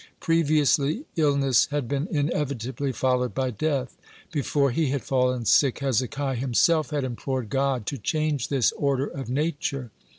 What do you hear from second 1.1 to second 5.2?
illness had been inevitably followed by death. Before he had